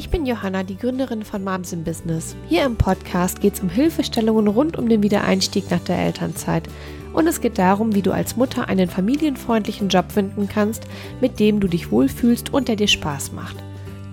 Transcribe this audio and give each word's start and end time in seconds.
Ich 0.00 0.08
bin 0.08 0.24
Johanna, 0.24 0.62
die 0.62 0.78
Gründerin 0.78 1.24
von 1.24 1.44
Moms 1.44 1.74
in 1.74 1.84
Business. 1.84 2.34
Hier 2.48 2.64
im 2.64 2.76
Podcast 2.76 3.42
geht 3.42 3.52
es 3.52 3.60
um 3.60 3.68
Hilfestellungen 3.68 4.48
rund 4.48 4.78
um 4.78 4.88
den 4.88 5.02
Wiedereinstieg 5.02 5.70
nach 5.70 5.80
der 5.80 5.98
Elternzeit. 5.98 6.70
Und 7.12 7.26
es 7.26 7.42
geht 7.42 7.58
darum, 7.58 7.94
wie 7.94 8.00
du 8.00 8.10
als 8.10 8.34
Mutter 8.34 8.66
einen 8.70 8.88
familienfreundlichen 8.88 9.90
Job 9.90 10.10
finden 10.10 10.48
kannst, 10.48 10.84
mit 11.20 11.38
dem 11.38 11.60
du 11.60 11.68
dich 11.68 11.90
wohlfühlst 11.90 12.50
und 12.50 12.68
der 12.68 12.76
dir 12.76 12.88
Spaß 12.88 13.32
macht. 13.32 13.56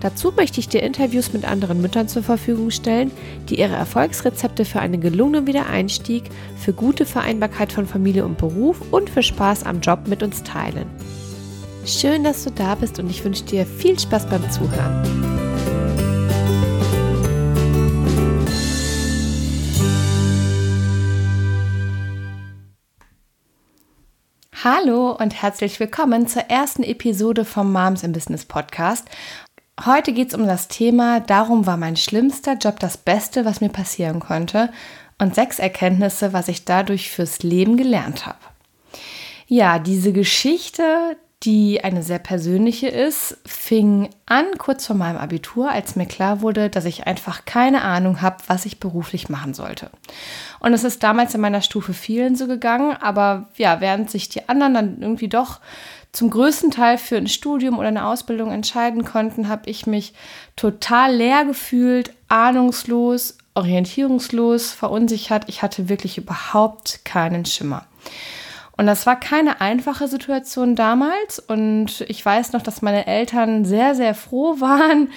Dazu 0.02 0.34
möchte 0.36 0.60
ich 0.60 0.68
dir 0.68 0.84
Interviews 0.84 1.32
mit 1.32 1.46
anderen 1.46 1.82
Müttern 1.82 2.10
zur 2.10 2.22
Verfügung 2.22 2.70
stellen, 2.70 3.10
die 3.48 3.58
ihre 3.58 3.76
Erfolgsrezepte 3.76 4.66
für 4.66 4.82
einen 4.82 5.00
gelungenen 5.00 5.48
Wiedereinstieg, 5.48 6.24
für 6.58 6.74
gute 6.74 7.06
Vereinbarkeit 7.06 7.72
von 7.72 7.88
Familie 7.88 8.26
und 8.26 8.38
Beruf 8.38 8.82
und 8.92 9.10
für 9.10 9.24
Spaß 9.24 9.64
am 9.64 9.80
Job 9.80 10.10
mit 10.10 10.22
uns 10.22 10.44
teilen. 10.44 10.88
Schön, 11.86 12.26
dass 12.26 12.44
du 12.44 12.52
da 12.52 12.76
bist 12.76 13.00
und 13.00 13.10
ich 13.10 13.24
wünsche 13.24 13.46
dir 13.46 13.66
viel 13.66 13.98
Spaß 13.98 14.26
beim 14.30 14.52
Zuhören. 14.52 15.37
Hallo 24.70 25.12
und 25.12 25.42
herzlich 25.42 25.80
willkommen 25.80 26.28
zur 26.28 26.42
ersten 26.50 26.84
Episode 26.84 27.46
vom 27.46 27.72
Moms 27.72 28.04
in 28.04 28.12
Business 28.12 28.44
Podcast. 28.44 29.08
Heute 29.86 30.12
geht 30.12 30.28
es 30.28 30.34
um 30.34 30.46
das 30.46 30.68
Thema, 30.68 31.22
darum 31.22 31.66
war 31.66 31.78
mein 31.78 31.96
schlimmster 31.96 32.56
Job 32.56 32.78
das 32.82 32.98
Beste, 32.98 33.46
was 33.46 33.62
mir 33.62 33.70
passieren 33.70 34.20
konnte 34.20 34.70
und 35.20 35.36
sechs 35.36 35.60
Erkenntnisse, 35.60 36.34
was 36.34 36.50
ich 36.50 36.66
dadurch 36.66 37.10
fürs 37.10 37.44
Leben 37.44 37.78
gelernt 37.78 38.26
habe. 38.26 38.40
Ja, 39.48 39.80
diese 39.80 40.12
Geschichte, 40.12 41.16
die 41.44 41.84
eine 41.84 42.02
sehr 42.02 42.18
persönliche 42.18 42.88
ist, 42.88 43.38
fing 43.46 44.10
an 44.26 44.46
kurz 44.58 44.88
vor 44.88 44.96
meinem 44.96 45.18
Abitur, 45.18 45.70
als 45.70 45.96
mir 45.96 46.08
klar 46.08 46.42
wurde, 46.42 46.70
dass 46.70 46.86
ich 46.86 47.06
einfach 47.06 47.46
keine 47.46 47.84
Ahnung 47.84 48.22
habe, 48.22 48.38
was 48.48 48.66
ich 48.66 48.80
beruflich 48.80 49.30
machen 49.30 49.54
sollte. 49.54 49.92
Und 50.60 50.74
es 50.74 50.84
ist 50.84 51.04
damals 51.04 51.36
in 51.36 51.42
meiner 51.42 51.62
Stufe 51.62 51.94
vielen 51.94 52.36
so 52.36 52.48
gegangen, 52.48 52.98
aber 53.00 53.50
ja, 53.56 53.82
während 53.82 54.10
sich 54.10 54.30
die 54.30 54.50
anderen 54.50 54.74
dann 54.74 55.02
irgendwie 55.02 55.28
doch 55.28 55.60
zum 56.12 56.32
größten 56.32 56.72
Teil 56.72 56.98
für 56.98 57.18
ein 57.18 57.28
Studium 57.28 57.78
oder 57.78 57.90
eine 57.90 58.08
Ausbildung 58.08 58.52
entscheiden 58.52 59.06
konnten, 59.06 59.48
habe 59.48 59.70
ich 59.70 59.86
mich 59.86 60.14
total 60.56 61.14
leer 61.14 61.46
gefühlt, 61.46 62.14
ahnungslos, 62.30 63.38
orientierungslos, 63.54 64.72
verunsichert. 64.72 65.46
Ich 65.48 65.62
hatte 65.62 65.90
wirklich 65.90 66.18
überhaupt 66.18 67.06
keinen 67.06 67.46
Schimmer. 67.46 67.86
Und 68.78 68.86
das 68.86 69.08
war 69.08 69.20
keine 69.20 69.60
einfache 69.60 70.08
Situation 70.08 70.76
damals. 70.76 71.40
Und 71.40 72.02
ich 72.08 72.24
weiß 72.24 72.54
noch, 72.54 72.62
dass 72.62 72.84
meine 72.84 73.08
Eltern 73.08 73.66
sehr, 73.66 73.96
sehr 73.96 74.14
froh 74.14 74.56
waren, 74.60 75.10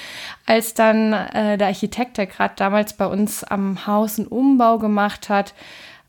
als 0.47 0.75
dann 0.75 1.13
äh, 1.13 1.59
der 1.59 1.69
Architekt, 1.69 2.17
der 2.17 2.27
gerade 2.27 2.55
damals 2.57 2.95
bei 2.95 3.07
uns 3.07 3.45
am 3.45 3.87
Haus 3.87 4.19
einen 4.19 4.29
Umbau 4.29 4.79
gemacht 4.79 5.29
hat, 5.29 5.55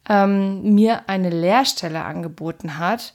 ähm, 0.09 0.73
mir 0.73 1.07
eine 1.07 1.29
Lehrstelle 1.29 2.03
angeboten 2.03 2.79
hat. 2.79 3.13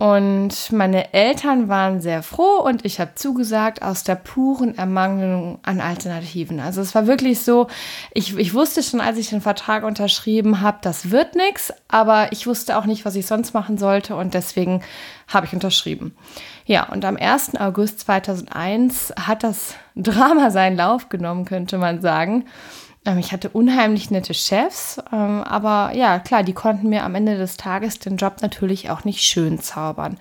Und 0.00 0.72
meine 0.72 1.12
Eltern 1.12 1.68
waren 1.68 2.00
sehr 2.00 2.22
froh 2.22 2.62
und 2.64 2.86
ich 2.86 3.00
habe 3.00 3.16
zugesagt 3.16 3.82
aus 3.82 4.02
der 4.02 4.14
puren 4.14 4.78
Ermangelung 4.78 5.58
an 5.62 5.82
Alternativen. 5.82 6.58
Also 6.58 6.80
es 6.80 6.94
war 6.94 7.06
wirklich 7.06 7.42
so, 7.42 7.66
ich, 8.14 8.34
ich 8.38 8.54
wusste 8.54 8.82
schon, 8.82 9.02
als 9.02 9.18
ich 9.18 9.28
den 9.28 9.42
Vertrag 9.42 9.84
unterschrieben 9.84 10.62
habe, 10.62 10.78
das 10.80 11.10
wird 11.10 11.36
nichts, 11.36 11.70
aber 11.88 12.32
ich 12.32 12.46
wusste 12.46 12.78
auch 12.78 12.86
nicht, 12.86 13.04
was 13.04 13.14
ich 13.14 13.26
sonst 13.26 13.52
machen 13.52 13.76
sollte 13.76 14.16
und 14.16 14.32
deswegen 14.32 14.80
habe 15.28 15.44
ich 15.44 15.52
unterschrieben. 15.52 16.16
Ja, 16.64 16.88
und 16.88 17.04
am 17.04 17.18
1. 17.18 17.56
August 17.60 18.00
2001 18.00 19.12
hat 19.20 19.42
das 19.42 19.74
Drama 19.96 20.50
seinen 20.50 20.78
Lauf 20.78 21.10
genommen, 21.10 21.44
könnte 21.44 21.76
man 21.76 22.00
sagen. 22.00 22.46
Ähm, 23.04 23.18
ich 23.18 23.32
hatte 23.32 23.48
unheimlich 23.50 24.10
nette 24.10 24.34
Chefs, 24.34 24.98
ähm, 25.12 25.42
aber 25.42 25.94
ja, 25.94 26.18
klar, 26.18 26.42
die 26.42 26.52
konnten 26.52 26.88
mir 26.88 27.04
am 27.04 27.14
Ende 27.14 27.36
des 27.36 27.56
Tages 27.56 27.98
den 27.98 28.16
Job 28.16 28.42
natürlich 28.42 28.90
auch 28.90 29.04
nicht 29.04 29.22
schön 29.22 29.58
zaubern. 29.60 30.18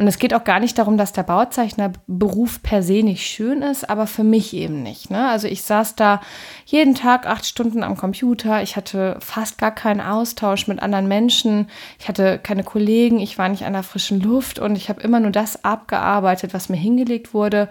Und 0.00 0.06
es 0.08 0.18
geht 0.18 0.32
auch 0.32 0.44
gar 0.44 0.60
nicht 0.60 0.78
darum, 0.78 0.96
dass 0.96 1.12
der 1.12 1.24
Bauzeichnerberuf 1.24 2.62
per 2.62 2.82
se 2.82 3.02
nicht 3.02 3.26
schön 3.26 3.60
ist, 3.60 3.90
aber 3.90 4.06
für 4.06 4.24
mich 4.24 4.54
eben 4.54 4.82
nicht. 4.82 5.10
Ne? 5.10 5.28
Also 5.28 5.46
ich 5.46 5.60
saß 5.60 5.94
da 5.94 6.22
jeden 6.64 6.94
Tag 6.94 7.26
acht 7.26 7.44
Stunden 7.44 7.82
am 7.82 7.98
Computer. 7.98 8.62
Ich 8.62 8.76
hatte 8.76 9.18
fast 9.20 9.58
gar 9.58 9.74
keinen 9.74 10.00
Austausch 10.00 10.68
mit 10.68 10.80
anderen 10.80 11.06
Menschen. 11.06 11.68
Ich 11.98 12.08
hatte 12.08 12.38
keine 12.38 12.64
Kollegen. 12.64 13.18
Ich 13.20 13.36
war 13.36 13.50
nicht 13.50 13.66
an 13.66 13.74
der 13.74 13.82
frischen 13.82 14.22
Luft 14.22 14.58
und 14.58 14.74
ich 14.74 14.88
habe 14.88 15.02
immer 15.02 15.20
nur 15.20 15.32
das 15.32 15.64
abgearbeitet, 15.66 16.54
was 16.54 16.70
mir 16.70 16.78
hingelegt 16.78 17.34
wurde. 17.34 17.68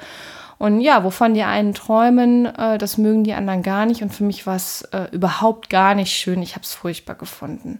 Und 0.59 0.81
ja, 0.81 1.05
wovon 1.05 1.33
die 1.33 1.43
einen 1.43 1.73
träumen, 1.73 2.45
äh, 2.45 2.77
das 2.77 2.97
mögen 2.97 3.23
die 3.23 3.33
anderen 3.33 3.63
gar 3.63 3.85
nicht. 3.85 4.03
Und 4.03 4.13
für 4.13 4.25
mich 4.25 4.45
war 4.45 4.57
es 4.57 4.81
äh, 4.91 5.07
überhaupt 5.11 5.69
gar 5.69 5.95
nicht 5.95 6.11
schön. 6.11 6.41
Ich 6.41 6.53
habe 6.55 6.63
es 6.63 6.73
furchtbar 6.73 7.15
gefunden. 7.15 7.79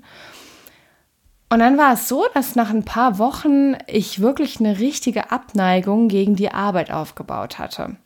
Und 1.49 1.59
dann 1.59 1.77
war 1.77 1.93
es 1.93 2.07
so, 2.07 2.25
dass 2.33 2.55
nach 2.55 2.69
ein 2.69 2.85
paar 2.85 3.17
Wochen 3.17 3.75
ich 3.85 4.21
wirklich 4.21 4.59
eine 4.59 4.79
richtige 4.79 5.31
Abneigung 5.31 6.07
gegen 6.07 6.35
die 6.35 6.51
Arbeit 6.51 6.89
aufgebaut 6.89 7.59
hatte. 7.59 7.97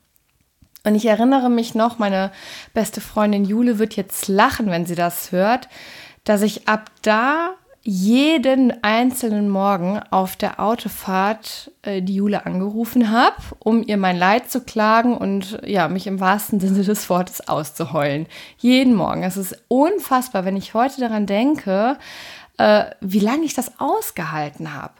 Und 0.85 0.95
ich 0.95 1.05
erinnere 1.05 1.49
mich 1.49 1.75
noch, 1.75 1.99
meine 1.99 2.31
beste 2.73 2.99
Freundin 2.99 3.45
Jule 3.45 3.77
wird 3.77 3.95
jetzt 3.95 4.27
lachen, 4.27 4.71
wenn 4.71 4.85
sie 4.85 4.95
das 4.95 5.31
hört, 5.31 5.69
dass 6.23 6.41
ich 6.41 6.67
ab 6.67 6.89
da 7.03 7.53
jeden 7.85 8.81
einzelnen 8.81 9.49
Morgen 9.49 9.99
auf 10.09 10.37
der 10.37 10.61
Autofahrt 10.61 11.69
äh, 11.81 12.01
die 12.01 12.15
Jule 12.15 12.45
angerufen 12.45 13.11
habe, 13.11 13.35
um 13.59 13.83
ihr 13.83 13.97
mein 13.97 14.17
Leid 14.17 14.49
zu 14.49 14.61
klagen 14.61 15.17
und 15.17 15.59
ja, 15.65 15.89
mich 15.89 16.07
im 16.07 16.21
wahrsten 16.21 16.61
Sinne 16.61 16.83
des 16.83 17.09
Wortes 17.09 17.47
auszuheulen. 17.49 18.27
Jeden 18.57 18.95
Morgen. 18.95 19.23
Es 19.23 19.35
ist 19.35 19.65
unfassbar, 19.67 20.45
wenn 20.45 20.55
ich 20.55 20.73
heute 20.73 21.01
daran 21.01 21.25
denke, 21.25 21.97
äh, 22.57 22.85
wie 23.01 23.19
lange 23.19 23.43
ich 23.43 23.53
das 23.53 23.79
ausgehalten 23.79 24.73
habe. 24.73 24.93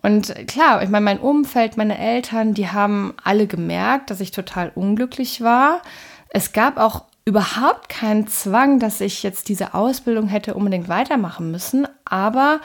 Und 0.00 0.32
klar, 0.46 0.84
ich 0.84 0.88
meine, 0.88 1.04
mein 1.04 1.18
Umfeld, 1.18 1.76
meine 1.76 1.98
Eltern, 1.98 2.54
die 2.54 2.68
haben 2.68 3.14
alle 3.24 3.48
gemerkt, 3.48 4.10
dass 4.10 4.20
ich 4.20 4.30
total 4.30 4.70
unglücklich 4.76 5.40
war. 5.40 5.82
Es 6.28 6.52
gab 6.52 6.76
auch 6.76 7.06
überhaupt 7.26 7.88
keinen 7.88 8.28
Zwang, 8.28 8.78
dass 8.78 9.00
ich 9.00 9.22
jetzt 9.22 9.48
diese 9.48 9.74
Ausbildung 9.74 10.28
hätte 10.28 10.54
unbedingt 10.54 10.88
weitermachen 10.88 11.50
müssen. 11.50 11.86
Aber 12.04 12.60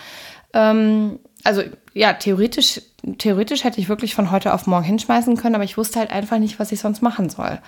ähm, 0.53 1.19
also 1.44 1.63
ja, 1.94 2.13
theoretisch, 2.13 2.81
theoretisch 3.17 3.63
hätte 3.63 3.81
ich 3.81 3.89
wirklich 3.89 4.16
von 4.16 4.31
heute 4.31 4.53
auf 4.53 4.67
morgen 4.67 4.85
hinschmeißen 4.85 5.35
können, 5.35 5.55
aber 5.55 5.63
ich 5.63 5.77
wusste 5.77 5.99
halt 5.99 6.11
einfach 6.11 6.38
nicht, 6.38 6.59
was 6.59 6.72
ich 6.72 6.79
sonst 6.79 7.01
machen 7.01 7.29
soll. 7.29 7.59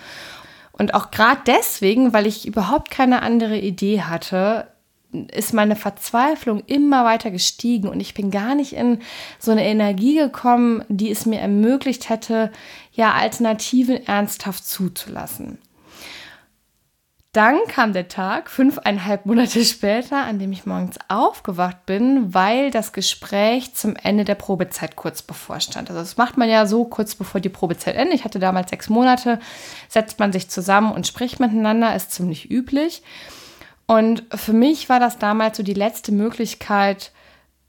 Und 0.71 0.93
auch 0.93 1.11
gerade 1.11 1.41
deswegen, 1.47 2.13
weil 2.13 2.27
ich 2.27 2.47
überhaupt 2.47 2.91
keine 2.91 3.23
andere 3.23 3.57
Idee 3.57 4.03
hatte, 4.03 4.67
ist 5.11 5.53
meine 5.53 5.75
Verzweiflung 5.75 6.63
immer 6.65 7.05
weiter 7.05 7.31
gestiegen 7.31 7.87
und 7.87 7.99
ich 7.99 8.13
bin 8.13 8.31
gar 8.31 8.55
nicht 8.55 8.73
in 8.73 8.99
so 9.39 9.51
eine 9.51 9.65
Energie 9.65 10.15
gekommen, 10.15 10.83
die 10.89 11.11
es 11.11 11.25
mir 11.25 11.39
ermöglicht 11.39 12.09
hätte, 12.09 12.51
ja, 12.93 13.13
Alternativen 13.13 14.07
ernsthaft 14.07 14.65
zuzulassen. 14.67 15.59
Dann 17.33 17.57
kam 17.67 17.93
der 17.93 18.07
Tag, 18.07 18.51
fünfeinhalb 18.51 19.25
Monate 19.25 19.65
später, 19.65 20.23
an 20.23 20.37
dem 20.37 20.51
ich 20.51 20.67
morgens 20.67 20.99
aufgewacht 21.07 21.87
bin, 21.87 22.31
weil 22.31 22.69
das 22.69 22.93
Gespräch 22.93 23.73
zum 23.73 23.95
Ende 23.95 24.23
der 24.23 24.35
Probezeit 24.35 24.95
kurz 24.95 25.23
bevorstand. 25.23 25.89
Also 25.89 25.99
das 25.99 26.17
macht 26.17 26.37
man 26.37 26.47
ja 26.47 26.67
so 26.67 26.85
kurz 26.85 27.15
bevor 27.15 27.41
die 27.41 27.49
Probezeit 27.49 27.95
endet. 27.95 28.19
Ich 28.19 28.23
hatte 28.23 28.37
damals 28.37 28.69
sechs 28.69 28.87
Monate, 28.87 29.39
setzt 29.89 30.19
man 30.19 30.31
sich 30.31 30.47
zusammen 30.47 30.91
und 30.91 31.07
spricht 31.07 31.39
miteinander, 31.39 31.95
ist 31.95 32.11
ziemlich 32.11 32.51
üblich. 32.51 33.01
Und 33.87 34.23
für 34.35 34.53
mich 34.53 34.87
war 34.87 34.99
das 34.99 35.17
damals 35.17 35.57
so 35.57 35.63
die 35.63 35.73
letzte 35.73 36.11
Möglichkeit, 36.11 37.11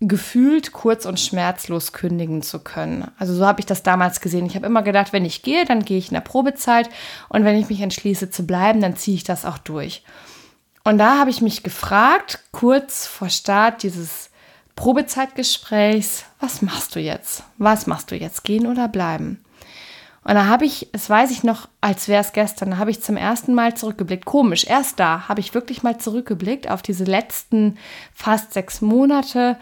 gefühlt 0.01 0.73
kurz 0.73 1.07
und 1.07 1.21
schmerzlos 1.21 1.93
kündigen 1.93 2.43
zu 2.43 2.59
können. 2.59 3.11
Also 3.19 3.35
so 3.35 3.47
habe 3.47 3.61
ich 3.61 3.67
das 3.67 3.83
damals 3.83 4.21
gesehen. 4.21 4.47
Ich 4.47 4.55
habe 4.55 4.67
immer 4.67 4.83
gedacht, 4.83 5.13
wenn 5.13 5.25
ich 5.25 5.43
gehe, 5.43 5.65
dann 5.65 5.85
gehe 5.85 5.99
ich 5.99 6.09
in 6.09 6.15
der 6.15 6.21
Probezeit 6.21 6.91
und 7.29 7.45
wenn 7.45 7.57
ich 7.57 7.69
mich 7.69 7.81
entschließe 7.81 8.31
zu 8.31 8.47
bleiben, 8.47 8.81
dann 8.81 8.97
ziehe 8.97 9.17
ich 9.17 9.25
das 9.25 9.45
auch 9.45 9.59
durch. 9.59 10.03
Und 10.83 10.99
da 10.99 11.19
habe 11.19 11.31
ich 11.31 11.41
mich 11.41 11.63
gefragt, 11.63 12.41
kurz 12.53 13.07
vor 13.07 13.31
Start 13.31 13.83
dieses 13.83 14.31
Probezeitgesprächs, 14.77 16.25
was 16.41 16.61
machst 16.61 16.95
du 16.95 17.01
jetzt? 17.01 17.45
Was 17.59 17.87
machst 17.87 18.11
du 18.11 18.17
jetzt? 18.17 18.45
Gehen 18.45 18.67
oder 18.67 18.89
bleiben? 18.89 19.44
Und 20.25 20.35
da 20.35 20.47
habe 20.47 20.65
ich, 20.65 20.89
es 20.93 21.09
weiß 21.09 21.31
ich 21.31 21.45
noch, 21.45 21.69
als 21.83 22.09
wäre 22.09 22.23
es 22.23 22.33
gestern, 22.33 22.71
da 22.71 22.77
habe 22.79 22.91
ich 22.91 23.03
zum 23.03 23.19
ersten 23.19 23.53
Mal 23.53 23.77
zurückgeblickt. 23.77 24.25
Komisch, 24.25 24.67
erst 24.67 24.99
da 24.99 25.29
habe 25.29 25.41
ich 25.41 25.53
wirklich 25.53 25.83
mal 25.83 25.99
zurückgeblickt 25.99 26.69
auf 26.71 26.81
diese 26.81 27.05
letzten 27.05 27.77
fast 28.15 28.55
sechs 28.55 28.81
Monate 28.81 29.59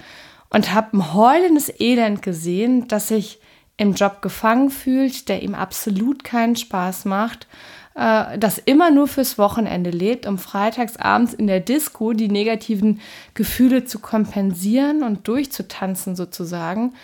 und 0.50 0.72
habe 0.72 0.96
ein 0.96 1.14
heulendes 1.14 1.72
Elend 1.80 2.22
gesehen, 2.22 2.86
das 2.86 3.08
sich 3.08 3.40
im 3.76 3.94
Job 3.94 4.22
gefangen 4.22 4.70
fühlt, 4.70 5.28
der 5.28 5.42
ihm 5.42 5.56
absolut 5.56 6.22
keinen 6.22 6.54
Spaß 6.54 7.06
macht, 7.06 7.48
äh, 7.96 8.38
das 8.38 8.58
immer 8.58 8.92
nur 8.92 9.08
fürs 9.08 9.38
Wochenende 9.38 9.90
lebt, 9.90 10.26
um 10.26 10.38
freitagsabends 10.38 11.34
in 11.34 11.48
der 11.48 11.58
Disco 11.58 12.12
die 12.12 12.28
negativen 12.28 13.00
Gefühle 13.34 13.84
zu 13.84 13.98
kompensieren 13.98 15.02
und 15.02 15.26
durchzutanzen 15.26 16.14
sozusagen. 16.14 16.94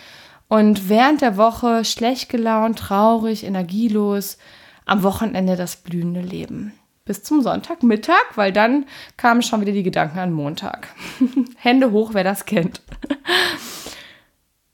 Und 0.49 0.89
während 0.89 1.21
der 1.21 1.37
Woche 1.37 1.85
schlecht 1.85 2.27
gelaunt, 2.27 2.79
traurig, 2.79 3.45
energielos, 3.45 4.39
am 4.85 5.03
Wochenende 5.03 5.55
das 5.55 5.77
blühende 5.77 6.21
Leben. 6.21 6.73
Bis 7.05 7.23
zum 7.23 7.41
Sonntagmittag, 7.41 8.35
weil 8.35 8.51
dann 8.51 8.85
kamen 9.15 9.43
schon 9.43 9.61
wieder 9.61 9.71
die 9.71 9.83
Gedanken 9.83 10.17
an 10.17 10.33
Montag. 10.33 10.87
Hände 11.57 11.91
hoch, 11.91 12.13
wer 12.13 12.23
das 12.23 12.45
kennt. 12.45 12.81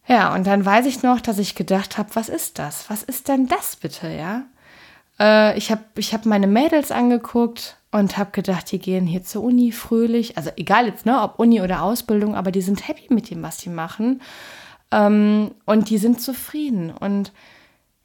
ja, 0.07 0.33
und 0.33 0.48
dann 0.48 0.66
weiß 0.66 0.86
ich 0.86 1.04
noch, 1.04 1.19
dass 1.19 1.39
ich 1.39 1.56
gedacht 1.56 1.98
habe, 1.98 2.10
was 2.13 2.30
ist 2.30 2.57
das? 2.57 2.89
Was 2.89 3.04
ist 3.04 3.27
denn 3.27 3.48
das 3.48 3.75
bitte, 3.75 4.10
ja? 4.10 4.45
Äh, 5.19 5.57
ich 5.57 5.72
habe 5.72 5.83
ich 5.98 6.13
hab 6.13 6.25
meine 6.25 6.48
Mädels 6.48 6.92
angeguckt 6.92 7.77
und 7.92 8.18
habe 8.18 8.31
gedacht, 8.31 8.72
die 8.72 8.80
gehen 8.80 9.06
hier 9.06 9.24
zur 9.24 9.44
Uni 9.44 9.74
fröhlich. 9.74 10.38
Also 10.38 10.51
egal 10.56 10.88
jetzt, 10.88 11.06
ne, 11.06 11.22
ob 11.22 11.38
Uni 11.38 11.62
oder 11.62 11.81
Ausbildung, 11.81 12.36
aber 12.36 12.51
die 12.51 12.62
sind 12.62 12.88
happy 12.88 13.13
mit 13.13 13.30
dem, 13.30 13.44
was 13.44 13.60
sie 13.60 13.69
machen. 13.69 14.22
Ähm, 14.92 15.52
und 15.66 15.90
die 15.90 15.98
sind 15.98 16.22
zufrieden. 16.22 16.92
Und 16.92 17.32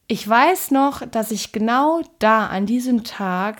ich 0.06 0.28
weiß 0.28 0.70
noch, 0.70 1.06
dass 1.06 1.30
ich 1.30 1.52
genau 1.52 2.02
da 2.18 2.46
an 2.46 2.66
diesem 2.66 3.04
Tag 3.04 3.58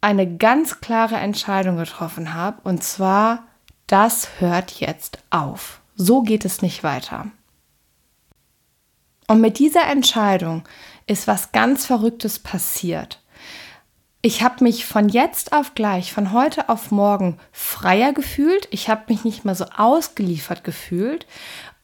eine 0.00 0.36
ganz 0.36 0.80
klare 0.80 1.16
Entscheidung 1.16 1.76
getroffen 1.78 2.34
habe. 2.34 2.60
Und 2.62 2.84
zwar, 2.84 3.44
das 3.86 4.40
hört 4.40 4.80
jetzt 4.80 5.18
auf. 5.30 5.80
So 5.94 6.22
geht 6.22 6.44
es 6.44 6.62
nicht 6.62 6.84
weiter. 6.84 7.26
Und 9.28 9.40
mit 9.40 9.58
dieser 9.58 9.86
Entscheidung 9.86 10.62
ist 11.06 11.26
was 11.26 11.52
ganz 11.52 11.86
Verrücktes 11.86 12.38
passiert. 12.38 13.22
Ich 14.22 14.42
habe 14.42 14.64
mich 14.64 14.86
von 14.86 15.08
jetzt 15.08 15.52
auf 15.52 15.74
gleich, 15.74 16.12
von 16.12 16.32
heute 16.32 16.68
auf 16.68 16.90
morgen 16.90 17.38
freier 17.52 18.12
gefühlt. 18.12 18.66
Ich 18.70 18.88
habe 18.88 19.04
mich 19.08 19.24
nicht 19.24 19.44
mehr 19.44 19.54
so 19.54 19.66
ausgeliefert 19.76 20.64
gefühlt. 20.64 21.26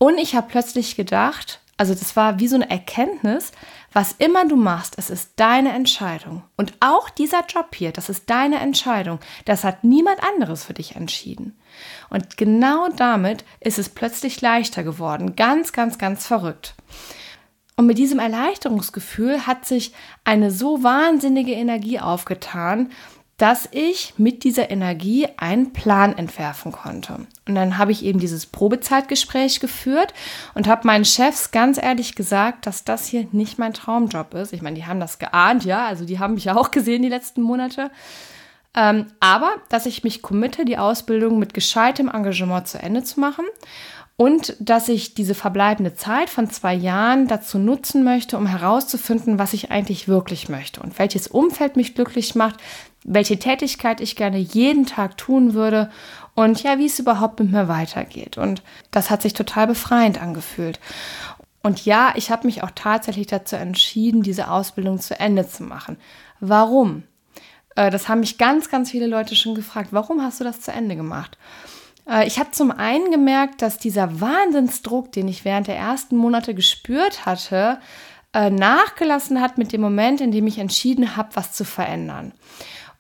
Und 0.03 0.19
ich 0.19 0.35
habe 0.35 0.49
plötzlich 0.51 0.97
gedacht, 0.97 1.61
also 1.77 1.95
das 1.95 2.17
war 2.17 2.41
wie 2.41 2.49
so 2.49 2.57
eine 2.57 2.69
Erkenntnis, 2.69 3.53
was 3.93 4.11
immer 4.19 4.49
du 4.49 4.57
machst, 4.57 4.95
es 4.99 5.11
ist 5.11 5.35
deine 5.37 5.71
Entscheidung. 5.71 6.43
Und 6.57 6.75
auch 6.81 7.09
dieser 7.09 7.47
Job 7.47 7.73
hier, 7.73 7.93
das 7.93 8.09
ist 8.09 8.29
deine 8.29 8.59
Entscheidung. 8.59 9.21
Das 9.45 9.63
hat 9.63 9.85
niemand 9.85 10.19
anderes 10.21 10.65
für 10.65 10.75
dich 10.75 10.97
entschieden. 10.97 11.57
Und 12.11 12.37
genau 12.37 12.89
damit 12.97 13.45
ist 13.61 13.79
es 13.79 13.91
plötzlich 13.91 14.41
leichter 14.41 14.83
geworden. 14.83 15.37
Ganz, 15.37 15.73
ganz, 15.73 15.99
ganz 15.99 16.27
verrückt. 16.27 16.75
Und 17.77 17.87
mit 17.87 17.97
diesem 17.97 18.19
Erleichterungsgefühl 18.19 19.47
hat 19.47 19.67
sich 19.67 19.95
eine 20.25 20.51
so 20.51 20.83
wahnsinnige 20.83 21.53
Energie 21.53 22.01
aufgetan, 22.01 22.91
dass 23.43 23.69
ich 23.73 24.15
mit 24.19 24.45
dieser 24.45 24.71
Energie 24.71 25.27
einen 25.37 25.73
Plan 25.73 26.17
entwerfen 26.17 26.71
konnte. 26.71 27.27
Und 27.49 27.57
dann 27.57 27.77
habe 27.77 27.91
ich 27.91 28.05
eben 28.05 28.21
dieses 28.21 28.47
Probezeitgespräch 28.47 29.59
geführt 29.59 30.15
und 30.55 30.69
habe 30.69 30.87
meinen 30.87 31.05
Chefs 31.05 31.51
ganz 31.51 31.77
ehrlich 31.83 32.15
gesagt, 32.15 32.69
dass 32.69 32.85
das 32.85 33.09
hier 33.09 33.27
nicht 33.33 33.59
mein 33.59 33.73
Traumjob 33.73 34.35
ist. 34.35 34.53
Ich 34.53 34.63
meine, 34.63 34.77
die 34.77 34.87
haben 34.87 35.01
das 35.01 35.19
geahnt, 35.19 35.65
ja, 35.65 35.85
also 35.87 36.05
die 36.05 36.21
haben 36.21 36.35
mich 36.35 36.45
ja 36.45 36.57
auch 36.57 36.71
gesehen 36.71 37.03
die 37.03 37.09
letzten 37.09 37.43
Monate. 37.43 37.91
Ähm, 38.77 39.07
aber 39.19 39.51
dass 39.71 39.87
ich 39.87 40.05
mich 40.05 40.23
committe, 40.23 40.65
die 40.65 40.79
Ausbildung 40.79 41.41
mit 41.41 41.53
gescheitem 41.53 42.09
Engagement 42.09 42.69
zu 42.69 42.79
Ende 42.79 43.03
zu 43.03 43.19
machen 43.19 43.45
und 44.17 44.55
dass 44.61 44.89
ich 44.89 45.15
diese 45.15 45.35
verbleibende 45.35 45.95
Zeit 45.95 46.31
von 46.31 46.49
zwei 46.49 46.75
Jahren 46.75 47.27
dazu 47.27 47.59
nutzen 47.59 48.05
möchte, 48.05 48.39
um 48.39 48.47
herauszufinden, 48.47 49.41
was 49.41 49.53
ich 49.53 49.73
eigentlich 49.73 50.07
wirklich 50.07 50.49
möchte 50.49 50.81
und 50.81 50.97
welches 51.01 51.27
Umfeld 51.27 51.75
mich 51.75 51.97
glücklich 51.97 52.37
macht, 52.37 52.61
welche 53.05 53.39
Tätigkeit 53.39 54.01
ich 54.01 54.17
gerne 54.17 54.39
jeden 54.39 54.87
Tag 54.87 55.17
tun 55.17 55.55
würde 55.55 55.91
und 56.35 56.63
ja, 56.63 56.79
wie 56.79 56.87
es 56.87 56.99
überhaupt 56.99 57.41
mit 57.41 57.53
mir 57.53 57.69
weitergeht. 57.69 58.39
Und 58.39 58.63
das 58.91 59.11
hat 59.11 59.23
sich 59.23 59.33
total 59.33 59.67
befreiend 59.67 60.21
angefühlt. 60.21 60.81
Und 61.63 61.85
ja, 61.85 62.13
ich 62.17 62.31
habe 62.31 62.47
mich 62.47 62.63
auch 62.63 62.73
tatsächlich 62.75 63.27
dazu 63.27 63.57
entschieden, 63.57 64.23
diese 64.23 64.51
Ausbildung 64.51 65.01
zu 65.01 65.19
Ende 65.19 65.49
zu 65.49 65.63
machen. 65.63 65.97
Warum? 66.41 67.05
Äh, 67.77 67.91
das 67.91 68.09
haben 68.09 68.21
mich 68.21 68.39
ganz, 68.39 68.69
ganz 68.69 68.91
viele 68.91 69.07
Leute 69.07 69.37
schon 69.37 69.55
gefragt. 69.55 69.89
Warum 69.93 70.23
hast 70.23 70.41
du 70.41 70.45
das 70.45 70.61
zu 70.61 70.73
Ende 70.73 70.97
gemacht? 70.97 71.39
Äh, 72.09 72.27
ich 72.27 72.39
habe 72.39 72.51
zum 72.51 72.71
einen 72.71 73.11
gemerkt, 73.11 73.63
dass 73.63 73.79
dieser 73.79 74.21
Wahnsinnsdruck, 74.21 75.13
den 75.13 75.29
ich 75.29 75.45
während 75.45 75.69
der 75.69 75.77
ersten 75.77 76.17
Monate 76.17 76.55
gespürt 76.55 77.27
hatte, 77.27 77.79
äh, 78.33 78.51
nachgelassen 78.51 79.41
hat 79.41 79.59
mit 79.59 79.73
dem 79.73 79.81
Moment, 79.81 80.21
in 80.21 80.33
dem 80.33 80.47
ich 80.47 80.59
entschieden 80.59 81.17
habe, 81.17 81.31
was 81.35 81.53
zu 81.53 81.65
verändern. 81.65 82.33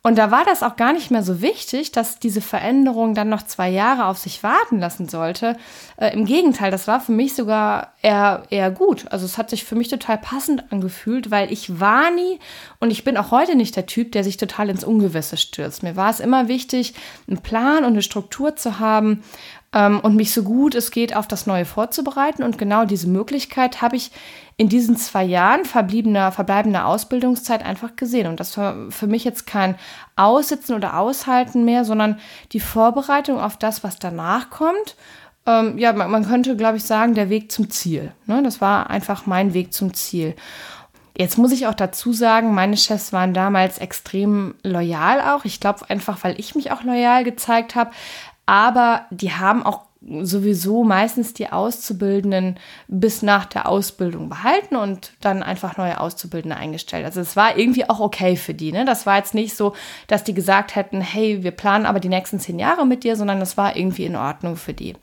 Und 0.04 0.18
da 0.18 0.32
war 0.32 0.44
das 0.44 0.64
auch 0.64 0.74
gar 0.74 0.92
nicht 0.92 1.12
mehr 1.12 1.22
so 1.22 1.40
wichtig, 1.42 1.92
dass 1.92 2.18
diese 2.18 2.40
Veränderung 2.40 3.14
dann 3.14 3.28
noch 3.28 3.42
zwei 3.42 3.68
Jahre 3.70 4.06
auf 4.06 4.18
sich 4.18 4.42
warten 4.42 4.80
lassen 4.80 5.08
sollte. 5.08 5.56
Äh, 5.96 6.12
Im 6.12 6.24
Gegenteil, 6.24 6.72
das 6.72 6.88
war 6.88 7.00
für 7.00 7.12
mich 7.12 7.36
sogar 7.36 7.92
eher, 8.02 8.42
eher 8.50 8.72
gut. 8.72 9.06
Also 9.12 9.24
es 9.24 9.38
hat 9.38 9.50
sich 9.50 9.64
für 9.64 9.76
mich 9.76 9.86
total 9.86 10.18
passend 10.18 10.72
angefühlt, 10.72 11.30
weil 11.30 11.52
ich 11.52 11.78
war 11.78 12.10
nie 12.10 12.40
und 12.80 12.90
ich 12.90 13.04
bin 13.04 13.16
auch 13.16 13.30
heute 13.30 13.54
nicht 13.54 13.76
der 13.76 13.86
Typ, 13.86 14.10
der 14.10 14.24
sich 14.24 14.38
total 14.38 14.70
ins 14.70 14.82
Ungewisse 14.82 15.36
stürzt. 15.36 15.84
Mir 15.84 15.94
war 15.94 16.10
es 16.10 16.18
immer 16.18 16.48
wichtig, 16.48 16.94
einen 17.28 17.38
Plan 17.38 17.84
und 17.84 17.92
eine 17.92 18.02
Struktur 18.02 18.56
zu 18.56 18.80
haben 18.80 19.22
ähm, 19.74 20.00
und 20.00 20.16
mich 20.16 20.32
so 20.32 20.42
gut 20.42 20.74
es 20.74 20.90
geht 20.90 21.16
auf 21.16 21.26
das 21.26 21.46
Neue 21.46 21.64
vorzubereiten. 21.64 22.42
Und 22.42 22.58
genau 22.58 22.84
diese 22.84 23.08
Möglichkeit 23.08 23.82
habe 23.82 23.96
ich 23.96 24.10
in 24.56 24.68
diesen 24.68 24.96
zwei 24.96 25.24
Jahren 25.24 25.64
verbliebener, 25.64 26.32
verbleibender 26.32 26.86
Ausbildungszeit 26.86 27.64
einfach 27.64 27.96
gesehen. 27.96 28.26
Und 28.26 28.38
das 28.38 28.56
war 28.56 28.90
für 28.90 29.06
mich 29.06 29.24
jetzt 29.24 29.46
kein 29.46 29.76
Aussitzen 30.16 30.74
oder 30.74 30.98
Aushalten 30.98 31.64
mehr, 31.64 31.84
sondern 31.84 32.18
die 32.52 32.60
Vorbereitung 32.60 33.40
auf 33.40 33.56
das, 33.56 33.82
was 33.82 33.98
danach 33.98 34.50
kommt. 34.50 34.96
Ähm, 35.46 35.78
ja, 35.78 35.92
man, 35.92 36.10
man, 36.10 36.26
könnte, 36.26 36.56
glaube 36.56 36.76
ich, 36.76 36.84
sagen, 36.84 37.14
der 37.14 37.28
Weg 37.28 37.50
zum 37.50 37.70
Ziel. 37.70 38.12
Ne? 38.26 38.42
Das 38.42 38.60
war 38.60 38.90
einfach 38.90 39.26
mein 39.26 39.54
Weg 39.54 39.72
zum 39.72 39.94
Ziel. 39.94 40.36
Jetzt 41.16 41.36
muss 41.36 41.52
ich 41.52 41.66
auch 41.66 41.74
dazu 41.74 42.12
sagen, 42.12 42.54
meine 42.54 42.76
Chefs 42.76 43.12
waren 43.12 43.34
damals 43.34 43.78
extrem 43.78 44.54
loyal 44.62 45.20
auch. 45.20 45.44
Ich 45.44 45.60
glaube 45.60 45.90
einfach, 45.90 46.18
weil 46.22 46.38
ich 46.40 46.54
mich 46.54 46.72
auch 46.72 46.84
loyal 46.84 47.22
gezeigt 47.24 47.74
habe. 47.74 47.90
Aber 48.46 49.06
die 49.10 49.32
haben 49.32 49.64
auch 49.64 49.82
sowieso 50.22 50.82
meistens 50.82 51.32
die 51.32 51.52
Auszubildenden 51.52 52.58
bis 52.88 53.22
nach 53.22 53.46
der 53.46 53.68
Ausbildung 53.68 54.28
behalten 54.28 54.74
und 54.74 55.12
dann 55.20 55.42
einfach 55.42 55.76
neue 55.76 56.00
Auszubildende 56.00 56.56
eingestellt. 56.56 57.04
Also 57.04 57.20
es 57.20 57.36
war 57.36 57.56
irgendwie 57.56 57.88
auch 57.88 58.00
okay 58.00 58.36
für 58.36 58.54
die. 58.54 58.72
Ne? 58.72 58.84
Das 58.84 59.06
war 59.06 59.16
jetzt 59.16 59.34
nicht 59.34 59.56
so, 59.56 59.74
dass 60.08 60.24
die 60.24 60.34
gesagt 60.34 60.74
hätten, 60.74 61.00
hey, 61.00 61.44
wir 61.44 61.52
planen 61.52 61.86
aber 61.86 62.00
die 62.00 62.08
nächsten 62.08 62.40
zehn 62.40 62.58
Jahre 62.58 62.84
mit 62.84 63.04
dir, 63.04 63.14
sondern 63.16 63.38
das 63.38 63.56
war 63.56 63.76
irgendwie 63.76 64.04
in 64.04 64.16
Ordnung 64.16 64.56
für 64.56 64.74
die. 64.74 64.96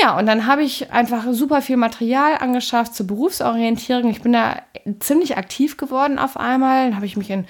Ja, 0.00 0.18
und 0.18 0.26
dann 0.26 0.46
habe 0.46 0.62
ich 0.62 0.90
einfach 0.90 1.24
super 1.32 1.60
viel 1.60 1.76
Material 1.76 2.36
angeschafft 2.38 2.94
zur 2.94 3.06
Berufsorientierung. 3.06 4.10
Ich 4.10 4.22
bin 4.22 4.32
da 4.32 4.62
ziemlich 5.00 5.36
aktiv 5.36 5.76
geworden 5.76 6.18
auf 6.18 6.38
einmal. 6.38 6.86
Dann 6.86 6.96
habe 6.96 7.04
ich 7.04 7.16
mich 7.16 7.28
in 7.28 7.46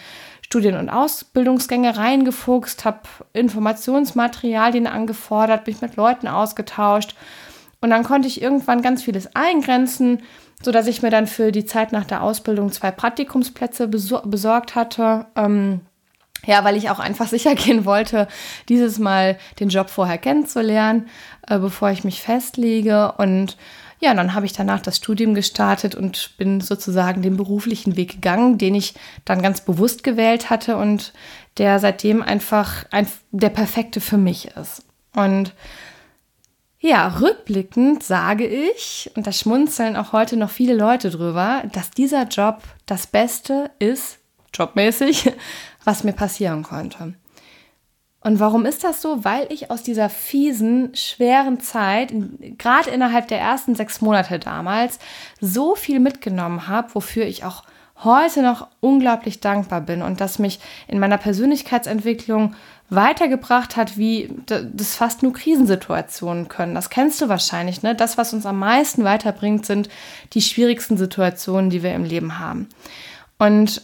Studien- 0.52 0.76
und 0.76 0.90
Ausbildungsgänge 0.90 1.96
reingefuchst, 1.96 2.84
habe 2.84 3.00
Informationsmaterialien 3.32 4.86
angefordert, 4.86 5.66
mich 5.66 5.80
mit 5.80 5.96
Leuten 5.96 6.28
ausgetauscht. 6.28 7.14
Und 7.80 7.88
dann 7.88 8.02
konnte 8.04 8.28
ich 8.28 8.42
irgendwann 8.42 8.82
ganz 8.82 9.02
vieles 9.02 9.34
eingrenzen, 9.34 10.22
sodass 10.62 10.88
ich 10.88 11.00
mir 11.00 11.08
dann 11.08 11.26
für 11.26 11.52
die 11.52 11.64
Zeit 11.64 11.92
nach 11.92 12.04
der 12.04 12.22
Ausbildung 12.22 12.70
zwei 12.70 12.90
Praktikumsplätze 12.90 13.88
besor 13.88 14.24
besorgt 14.26 14.74
hatte. 14.74 15.24
Ähm, 15.36 15.80
ja, 16.44 16.62
weil 16.64 16.76
ich 16.76 16.90
auch 16.90 16.98
einfach 16.98 17.28
sicher 17.28 17.54
gehen 17.54 17.86
wollte, 17.86 18.28
dieses 18.68 18.98
Mal 18.98 19.38
den 19.58 19.70
Job 19.70 19.88
vorher 19.88 20.18
kennenzulernen, 20.18 21.08
äh, 21.48 21.58
bevor 21.58 21.88
ich 21.92 22.04
mich 22.04 22.20
festlege. 22.20 23.12
Und 23.16 23.56
ja, 24.02 24.14
dann 24.14 24.34
habe 24.34 24.46
ich 24.46 24.52
danach 24.52 24.80
das 24.80 24.96
Studium 24.96 25.32
gestartet 25.32 25.94
und 25.94 26.36
bin 26.36 26.60
sozusagen 26.60 27.22
den 27.22 27.36
beruflichen 27.36 27.96
Weg 27.96 28.14
gegangen, 28.14 28.58
den 28.58 28.74
ich 28.74 28.94
dann 29.24 29.42
ganz 29.42 29.60
bewusst 29.60 30.02
gewählt 30.02 30.50
hatte 30.50 30.76
und 30.76 31.12
der 31.56 31.78
seitdem 31.78 32.20
einfach 32.20 32.84
ein, 32.90 33.06
der 33.30 33.50
perfekte 33.50 34.00
für 34.00 34.18
mich 34.18 34.48
ist. 34.56 34.84
Und 35.14 35.54
ja, 36.80 37.16
rückblickend 37.20 38.02
sage 38.02 38.44
ich, 38.44 39.08
und 39.14 39.28
da 39.28 39.30
schmunzeln 39.30 39.94
auch 39.94 40.12
heute 40.12 40.36
noch 40.36 40.50
viele 40.50 40.74
Leute 40.74 41.10
drüber, 41.10 41.62
dass 41.72 41.92
dieser 41.92 42.24
Job 42.24 42.60
das 42.86 43.06
Beste 43.06 43.70
ist, 43.78 44.18
jobmäßig, 44.52 45.30
was 45.84 46.02
mir 46.02 46.12
passieren 46.12 46.64
konnte. 46.64 47.14
Und 48.24 48.38
warum 48.38 48.66
ist 48.66 48.84
das 48.84 49.02
so? 49.02 49.24
Weil 49.24 49.46
ich 49.50 49.70
aus 49.70 49.82
dieser 49.82 50.08
fiesen, 50.08 50.94
schweren 50.94 51.60
Zeit, 51.60 52.12
gerade 52.58 52.90
innerhalb 52.90 53.28
der 53.28 53.40
ersten 53.40 53.74
sechs 53.74 54.00
Monate 54.00 54.38
damals, 54.38 54.98
so 55.40 55.74
viel 55.74 55.98
mitgenommen 55.98 56.68
habe, 56.68 56.94
wofür 56.94 57.24
ich 57.26 57.44
auch 57.44 57.64
heute 58.04 58.42
noch 58.42 58.68
unglaublich 58.80 59.40
dankbar 59.40 59.80
bin 59.80 60.02
und 60.02 60.20
das 60.20 60.38
mich 60.38 60.60
in 60.88 60.98
meiner 60.98 61.18
Persönlichkeitsentwicklung 61.18 62.54
weitergebracht 62.90 63.76
hat, 63.76 63.96
wie 63.96 64.30
das 64.46 64.96
fast 64.96 65.22
nur 65.22 65.32
Krisensituationen 65.32 66.48
können. 66.48 66.74
Das 66.74 66.90
kennst 66.90 67.20
du 67.20 67.28
wahrscheinlich, 67.28 67.82
ne? 67.82 67.94
Das, 67.94 68.18
was 68.18 68.34
uns 68.34 68.44
am 68.44 68.58
meisten 68.58 69.04
weiterbringt, 69.04 69.64
sind 69.66 69.88
die 70.34 70.42
schwierigsten 70.42 70.96
Situationen, 70.96 71.70
die 71.70 71.82
wir 71.82 71.94
im 71.94 72.04
Leben 72.04 72.38
haben. 72.38 72.68
Und 73.38 73.82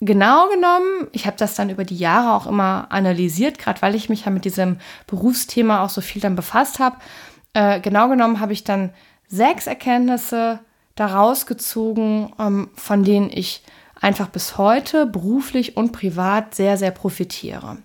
genau 0.00 0.48
genommen, 0.48 1.08
ich 1.12 1.26
habe 1.26 1.36
das 1.36 1.54
dann 1.54 1.70
über 1.70 1.84
die 1.84 1.96
Jahre 1.96 2.34
auch 2.34 2.46
immer 2.46 2.86
analysiert, 2.90 3.58
gerade 3.58 3.82
weil 3.82 3.94
ich 3.94 4.08
mich 4.08 4.24
ja 4.24 4.30
mit 4.30 4.44
diesem 4.44 4.78
Berufsthema 5.06 5.84
auch 5.84 5.90
so 5.90 6.00
viel 6.00 6.20
dann 6.20 6.36
befasst 6.36 6.78
habe. 6.78 6.96
Äh, 7.54 7.80
genau 7.80 8.08
genommen 8.08 8.40
habe 8.40 8.52
ich 8.52 8.64
dann 8.64 8.90
sechs 9.28 9.66
Erkenntnisse 9.66 10.60
daraus 10.94 11.46
gezogen, 11.46 12.32
ähm, 12.38 12.70
von 12.74 13.04
denen 13.04 13.30
ich 13.30 13.62
einfach 14.00 14.28
bis 14.28 14.58
heute 14.58 15.06
beruflich 15.06 15.76
und 15.76 15.92
privat 15.92 16.54
sehr, 16.54 16.76
sehr 16.76 16.90
profitiere. 16.90 17.78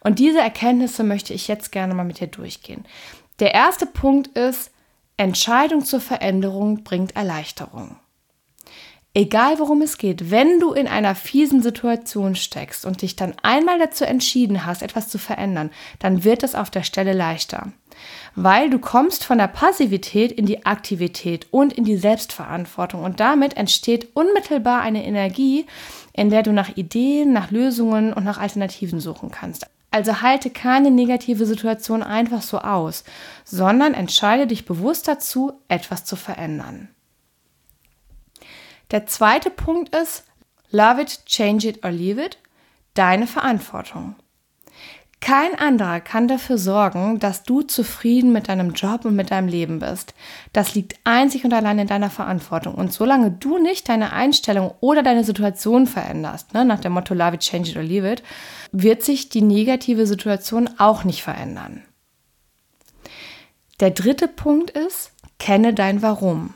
Und 0.00 0.18
diese 0.18 0.40
Erkenntnisse 0.40 1.04
möchte 1.04 1.34
ich 1.34 1.48
jetzt 1.48 1.72
gerne 1.72 1.94
mal 1.94 2.04
mit 2.04 2.20
dir 2.20 2.26
durchgehen. 2.26 2.84
Der 3.38 3.54
erste 3.54 3.86
Punkt 3.86 4.28
ist, 4.28 4.70
Entscheidung 5.16 5.84
zur 5.84 6.00
Veränderung 6.00 6.84
bringt 6.84 7.16
Erleichterung. 7.16 7.96
Egal 9.14 9.58
worum 9.58 9.82
es 9.82 9.96
geht, 9.98 10.30
wenn 10.30 10.60
du 10.60 10.72
in 10.72 10.86
einer 10.86 11.14
fiesen 11.14 11.62
Situation 11.62 12.36
steckst 12.36 12.84
und 12.84 13.02
dich 13.02 13.16
dann 13.16 13.34
einmal 13.42 13.78
dazu 13.78 14.04
entschieden 14.04 14.66
hast, 14.66 14.82
etwas 14.82 15.08
zu 15.08 15.18
verändern, 15.18 15.70
dann 15.98 16.24
wird 16.24 16.42
es 16.42 16.54
auf 16.54 16.70
der 16.70 16.82
Stelle 16.82 17.14
leichter. 17.14 17.72
Weil 18.36 18.70
du 18.70 18.78
kommst 18.78 19.24
von 19.24 19.38
der 19.38 19.48
Passivität 19.48 20.30
in 20.30 20.46
die 20.46 20.66
Aktivität 20.66 21.48
und 21.50 21.72
in 21.72 21.84
die 21.84 21.96
Selbstverantwortung 21.96 23.02
und 23.02 23.18
damit 23.18 23.56
entsteht 23.56 24.08
unmittelbar 24.14 24.82
eine 24.82 25.04
Energie, 25.04 25.66
in 26.12 26.30
der 26.30 26.42
du 26.42 26.52
nach 26.52 26.76
Ideen, 26.76 27.32
nach 27.32 27.50
Lösungen 27.50 28.12
und 28.12 28.24
nach 28.24 28.38
Alternativen 28.38 29.00
suchen 29.00 29.30
kannst. 29.30 29.66
Also 29.90 30.20
halte 30.20 30.50
keine 30.50 30.90
negative 30.90 31.46
Situation 31.46 32.02
einfach 32.02 32.42
so 32.42 32.58
aus, 32.58 33.04
sondern 33.44 33.94
entscheide 33.94 34.46
dich 34.46 34.66
bewusst 34.66 35.08
dazu, 35.08 35.54
etwas 35.66 36.04
zu 36.04 36.14
verändern. 36.14 36.88
Der 38.90 39.06
zweite 39.06 39.50
Punkt 39.50 39.94
ist, 39.94 40.24
love 40.70 41.00
it, 41.00 41.24
change 41.26 41.68
it 41.68 41.84
or 41.84 41.90
leave 41.90 42.22
it, 42.22 42.38
deine 42.94 43.26
Verantwortung. 43.26 44.16
Kein 45.20 45.58
anderer 45.58 46.00
kann 46.00 46.28
dafür 46.28 46.58
sorgen, 46.58 47.18
dass 47.18 47.42
du 47.42 47.62
zufrieden 47.62 48.32
mit 48.32 48.48
deinem 48.48 48.72
Job 48.72 49.04
und 49.04 49.16
mit 49.16 49.32
deinem 49.32 49.48
Leben 49.48 49.80
bist. 49.80 50.14
Das 50.52 50.76
liegt 50.76 50.94
einzig 51.02 51.44
und 51.44 51.52
allein 51.52 51.80
in 51.80 51.88
deiner 51.88 52.08
Verantwortung. 52.08 52.74
Und 52.74 52.92
solange 52.92 53.32
du 53.32 53.58
nicht 53.58 53.88
deine 53.88 54.12
Einstellung 54.12 54.72
oder 54.80 55.02
deine 55.02 55.24
Situation 55.24 55.88
veränderst, 55.88 56.54
ne, 56.54 56.64
nach 56.64 56.78
dem 56.80 56.92
Motto 56.92 57.14
Love 57.14 57.34
it, 57.34 57.40
change 57.40 57.70
it 57.70 57.76
or 57.76 57.82
leave 57.82 58.10
it, 58.10 58.22
wird 58.70 59.02
sich 59.02 59.28
die 59.28 59.42
negative 59.42 60.06
Situation 60.06 60.70
auch 60.78 61.02
nicht 61.02 61.22
verändern. 61.22 61.82
Der 63.80 63.90
dritte 63.90 64.28
Punkt 64.28 64.70
ist, 64.70 65.12
kenne 65.38 65.74
dein 65.74 66.00
Warum. 66.00 66.54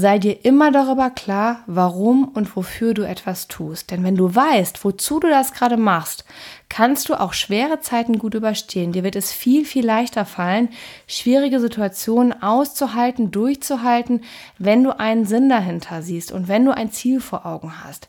Sei 0.00 0.20
dir 0.20 0.44
immer 0.44 0.70
darüber 0.70 1.10
klar, 1.10 1.64
warum 1.66 2.28
und 2.28 2.54
wofür 2.54 2.94
du 2.94 3.02
etwas 3.02 3.48
tust. 3.48 3.90
Denn 3.90 4.04
wenn 4.04 4.14
du 4.14 4.32
weißt, 4.32 4.84
wozu 4.84 5.18
du 5.18 5.28
das 5.28 5.52
gerade 5.52 5.76
machst, 5.76 6.24
kannst 6.68 7.08
du 7.08 7.18
auch 7.18 7.32
schwere 7.32 7.80
Zeiten 7.80 8.20
gut 8.20 8.34
überstehen. 8.34 8.92
Dir 8.92 9.02
wird 9.02 9.16
es 9.16 9.32
viel, 9.32 9.64
viel 9.64 9.84
leichter 9.84 10.24
fallen, 10.24 10.68
schwierige 11.08 11.58
Situationen 11.58 12.44
auszuhalten, 12.44 13.32
durchzuhalten, 13.32 14.22
wenn 14.56 14.84
du 14.84 14.96
einen 14.96 15.26
Sinn 15.26 15.48
dahinter 15.48 16.00
siehst 16.00 16.30
und 16.30 16.46
wenn 16.46 16.64
du 16.64 16.70
ein 16.70 16.92
Ziel 16.92 17.20
vor 17.20 17.44
Augen 17.44 17.82
hast. 17.82 18.08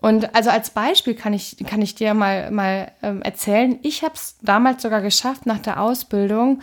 Und 0.00 0.34
also 0.34 0.48
als 0.48 0.70
Beispiel 0.70 1.14
kann 1.14 1.34
ich, 1.34 1.58
kann 1.66 1.82
ich 1.82 1.94
dir 1.94 2.14
mal, 2.14 2.50
mal 2.50 2.92
ähm, 3.02 3.20
erzählen, 3.20 3.78
ich 3.82 4.04
habe 4.04 4.14
es 4.14 4.38
damals 4.40 4.80
sogar 4.80 5.02
geschafft, 5.02 5.44
nach 5.44 5.58
der 5.58 5.82
Ausbildung 5.82 6.62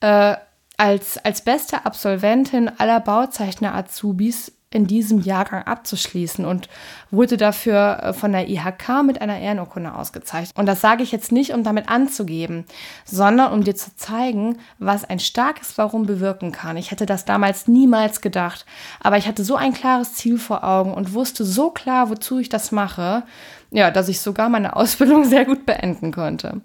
äh, 0.00 0.34
als, 0.78 1.18
als 1.18 1.42
beste 1.42 1.84
Absolventin 1.84 2.70
aller 2.78 3.00
Bauzeichner-Azubis 3.00 4.52
in 4.70 4.86
diesem 4.86 5.20
Jahrgang 5.20 5.62
abzuschließen 5.62 6.44
und 6.44 6.68
wurde 7.10 7.38
dafür 7.38 8.00
äh, 8.02 8.12
von 8.12 8.32
der 8.32 8.48
IHK 8.50 9.02
mit 9.04 9.20
einer 9.22 9.38
Ehrenurkunde 9.38 9.94
ausgezeichnet. 9.94 10.58
Und 10.58 10.66
das 10.66 10.82
sage 10.82 11.02
ich 11.02 11.10
jetzt 11.10 11.32
nicht, 11.32 11.54
um 11.54 11.64
damit 11.64 11.88
anzugeben, 11.88 12.66
sondern 13.06 13.52
um 13.52 13.64
dir 13.64 13.74
zu 13.74 13.96
zeigen, 13.96 14.58
was 14.78 15.06
ein 15.06 15.20
starkes 15.20 15.78
Warum 15.78 16.04
bewirken 16.04 16.52
kann. 16.52 16.76
Ich 16.76 16.90
hätte 16.90 17.06
das 17.06 17.24
damals 17.24 17.66
niemals 17.66 18.20
gedacht, 18.20 18.66
aber 19.00 19.16
ich 19.16 19.26
hatte 19.26 19.42
so 19.42 19.56
ein 19.56 19.72
klares 19.72 20.14
Ziel 20.14 20.36
vor 20.38 20.62
Augen 20.64 20.92
und 20.92 21.14
wusste 21.14 21.44
so 21.44 21.70
klar, 21.70 22.10
wozu 22.10 22.38
ich 22.38 22.50
das 22.50 22.70
mache, 22.70 23.22
ja, 23.70 23.90
dass 23.90 24.08
ich 24.08 24.20
sogar 24.20 24.50
meine 24.50 24.76
Ausbildung 24.76 25.24
sehr 25.28 25.46
gut 25.46 25.64
beenden 25.64 26.12
konnte. 26.12 26.60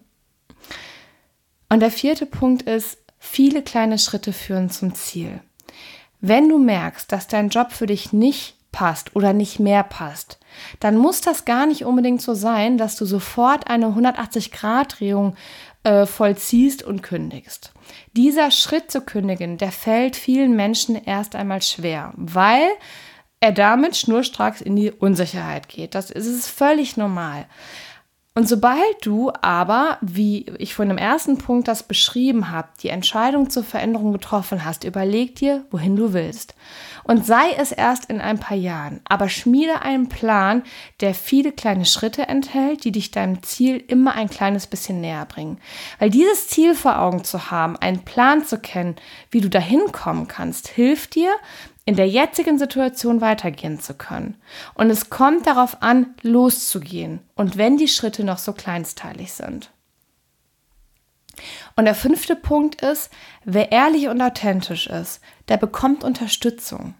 Und 1.70 1.79
der 1.79 1.89
vierte 1.89 2.25
Punkt 2.25 2.63
ist, 2.63 2.98
viele 3.23 3.61
kleine 3.63 3.97
Schritte 3.97 4.33
führen 4.33 4.69
zum 4.69 4.93
Ziel. 4.93 5.39
Wenn 6.19 6.49
du 6.49 6.59
merkst, 6.59 7.11
dass 7.11 7.27
dein 7.27 7.49
Job 7.49 7.71
für 7.71 7.87
dich 7.87 8.11
nicht 8.11 8.57
passt 8.71 9.15
oder 9.15 9.31
nicht 9.33 9.59
mehr 9.59 9.83
passt, 9.83 10.39
dann 10.81 10.97
muss 10.97 11.21
das 11.21 11.45
gar 11.45 11.65
nicht 11.65 11.85
unbedingt 11.85 12.21
so 12.21 12.33
sein, 12.33 12.77
dass 12.77 12.97
du 12.97 13.05
sofort 13.05 13.67
eine 13.67 13.87
180-Grad-Drehung 13.87 15.35
äh, 15.83 16.05
vollziehst 16.05 16.83
und 16.83 17.01
kündigst. 17.01 17.71
Dieser 18.11 18.51
Schritt 18.51 18.91
zu 18.91 19.01
kündigen, 19.01 19.57
der 19.57 19.71
fällt 19.71 20.15
vielen 20.15 20.55
Menschen 20.55 20.95
erst 20.95 21.35
einmal 21.35 21.61
schwer, 21.61 22.13
weil 22.17 22.67
er 23.39 23.53
damit 23.53 23.95
schnurstracks 23.95 24.61
in 24.61 24.75
die 24.75 24.91
Unsicherheit 24.91 25.69
geht. 25.69 25.95
Das 25.95 26.11
ist 26.11 26.47
völlig 26.47 26.97
normal. 26.97 27.45
Und 28.35 28.49
sobald 28.49 28.95
du 29.03 29.31
aber, 29.41 29.99
wie 30.01 30.47
ich 30.57 30.73
von 30.73 30.89
dem 30.89 30.97
ersten 30.97 31.37
Punkt 31.37 31.67
das 31.67 31.83
beschrieben 31.83 32.49
habe, 32.49 32.69
die 32.81 32.89
Entscheidung 32.89 33.51
zur 33.51 33.63
Veränderung 33.63 34.11
getroffen 34.11 34.65
hast, 34.65 34.83
überleg 34.83 35.35
dir, 35.35 35.65
wohin 35.69 35.95
du 35.95 36.13
willst. 36.13 36.55
Und 37.03 37.25
sei 37.25 37.51
es 37.57 37.72
erst 37.72 38.05
in 38.05 38.22
ein 38.22 38.39
paar 38.39 38.57
Jahren, 38.57 39.01
aber 39.05 39.29
schmiede 39.29 39.81
einen 39.81 40.10
Plan, 40.10 40.63
der 41.01 41.13
viele 41.13 41.51
kleine 41.51 41.86
Schritte 41.86 42.27
enthält, 42.27 42.83
die 42.83 42.91
dich 42.91 43.12
deinem 43.12 43.43
Ziel 43.43 43.83
immer 43.88 44.15
ein 44.15 44.29
kleines 44.29 44.67
bisschen 44.67 45.01
näher 45.01 45.25
bringen. 45.25 45.60
Weil 46.00 46.10
dieses 46.10 46.48
Ziel 46.48 46.75
vor 46.75 47.00
Augen 47.00 47.24
zu 47.24 47.51
haben, 47.51 47.75
einen 47.77 48.03
Plan 48.03 48.45
zu 48.45 48.57
kennen, 48.57 48.95
wie 49.31 49.41
du 49.41 49.50
dahin 49.50 49.91
kommen 49.91 50.27
kannst, 50.27 50.67
hilft 50.67 51.15
dir, 51.15 51.31
in 51.86 51.95
der 51.95 52.07
jetzigen 52.07 52.57
Situation 52.57 53.19
weitergehen 53.19 53.79
zu 53.79 53.93
können. 53.93 54.38
Und 54.74 54.89
es 54.89 55.10
kommt 55.10 55.48
darauf 55.48 55.81
an, 55.81 56.15
loszugehen. 56.22 57.19
Und 57.36 57.57
wenn 57.57 57.77
die 57.77 57.89
Schritte 57.89 58.24
noch 58.24 58.38
so 58.38 58.53
kleinsteilig 58.53 59.33
sind. 59.33 59.72
Und 61.75 61.85
der 61.85 61.95
fünfte 61.95 62.35
Punkt 62.35 62.81
ist, 62.81 63.09
wer 63.43 63.71
ehrlich 63.71 64.07
und 64.07 64.21
authentisch 64.21 64.87
ist, 64.87 65.21
der 65.47 65.57
bekommt 65.57 66.03
Unterstützung. 66.03 66.95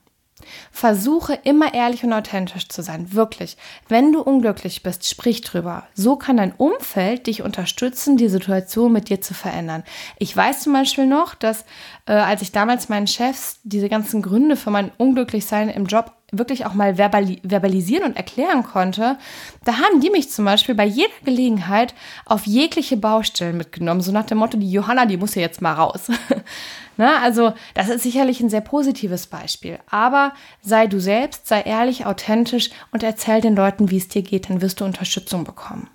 Versuche 0.72 1.40
immer 1.44 1.74
ehrlich 1.74 2.04
und 2.04 2.14
authentisch 2.14 2.68
zu 2.68 2.82
sein, 2.82 3.14
wirklich. 3.14 3.58
Wenn 3.88 4.12
du 4.12 4.22
unglücklich 4.22 4.84
bist, 4.84 5.08
sprich 5.08 5.42
drüber. 5.42 5.88
So 5.94 6.16
kann 6.16 6.38
dein 6.38 6.54
Umfeld 6.54 7.28
dich 7.28 7.44
unterstützen, 7.44 8.18
die 8.18 8.28
Situation 8.28 8.92
mit 8.92 9.10
dir 9.10 9.22
zu 9.22 9.34
verändern. 9.34 9.84
Ich 10.18 10.36
weiß 10.36 10.62
zum 10.64 10.74
Beispiel 10.74 11.06
noch, 11.06 11.36
dass 11.36 11.66
äh, 12.06 12.14
als 12.14 12.42
ich 12.42 12.52
damals 12.52 12.90
meinen 12.90 13.08
Chefs 13.08 13.60
diese 13.64 13.90
ganzen 13.90 14.22
Gründe 14.22 14.56
für 14.58 14.72
mein 14.72 14.92
Unglücklichsein 14.98 15.70
im 15.70 15.86
Job 15.86 16.12
wirklich 16.34 16.66
auch 16.66 16.74
mal 16.74 16.98
verbali 16.98 17.40
verbalisieren 17.44 18.04
und 18.04 18.18
erklären 18.18 18.64
konnte, 18.64 19.18
da 19.64 19.78
haben 19.78 20.02
die 20.02 20.10
mich 20.10 20.30
zum 20.30 20.46
Beispiel 20.46 20.76
bei 20.76 20.86
jeder 20.86 21.14
Gelegenheit 21.24 21.94
auf 22.26 22.46
jegliche 22.46 22.98
Baustellen 22.98 23.58
mitgenommen. 23.58 24.02
So 24.02 24.12
nach 24.12 24.26
dem 24.26 24.40
Motto, 24.40 24.58
die 24.58 24.72
Johanna, 24.72 25.06
die 25.06 25.18
muss 25.18 25.36
ja 25.36 25.42
jetzt 25.42 25.62
mal 25.62 25.74
raus. 25.74 26.12
Na, 26.98 27.20
also 27.22 27.54
das 27.74 27.90
ist 27.90 28.04
sicherlich 28.04 28.40
ein 28.42 28.50
sehr 28.50 28.62
positives 28.62 29.28
Beispiel. 29.28 29.80
Aber 29.90 30.34
sei 30.62 30.88
du 30.88 31.00
selbst, 31.00 31.48
sei 31.48 31.62
ehrlich, 31.62 32.06
authentisch 32.06 32.70
und 32.92 33.04
erzähl 33.04 33.42
den 33.42 33.56
Leuten, 33.56 33.90
wie 33.90 33.98
es 33.98 34.08
dir 34.08 34.22
geht, 34.22 34.50
dann 34.50 34.62
wirst 34.62 34.82
du 34.82 34.86
Unterstützung 34.86 35.44
bekommen. 35.44 35.90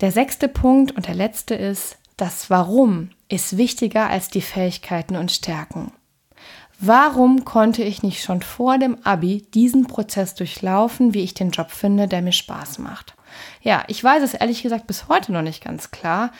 Der 0.00 0.12
sechste 0.12 0.48
Punkt 0.48 0.92
und 0.96 1.06
der 1.06 1.14
letzte 1.14 1.54
ist, 1.54 1.98
das 2.16 2.50
Warum 2.50 3.10
ist 3.28 3.56
wichtiger 3.56 4.08
als 4.08 4.28
die 4.28 4.40
Fähigkeiten 4.40 5.16
und 5.16 5.30
Stärken. 5.30 5.92
Warum 6.82 7.44
konnte 7.44 7.82
ich 7.82 8.02
nicht 8.02 8.24
schon 8.24 8.40
vor 8.40 8.78
dem 8.78 8.96
Abi 9.04 9.46
diesen 9.52 9.86
Prozess 9.86 10.34
durchlaufen, 10.34 11.12
wie 11.12 11.22
ich 11.22 11.34
den 11.34 11.50
Job 11.50 11.70
finde, 11.70 12.08
der 12.08 12.22
mir 12.22 12.32
Spaß 12.32 12.78
macht? 12.78 13.14
Ja, 13.60 13.84
ich 13.86 14.02
weiß 14.02 14.22
es 14.22 14.32
ehrlich 14.32 14.62
gesagt 14.62 14.86
bis 14.86 15.06
heute 15.06 15.30
noch 15.30 15.42
nicht 15.42 15.62
ganz 15.62 15.90
klar. 15.90 16.32